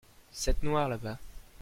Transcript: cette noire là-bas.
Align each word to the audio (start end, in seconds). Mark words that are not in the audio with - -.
cette 0.31 0.63
noire 0.63 0.87
là-bas. 0.89 1.19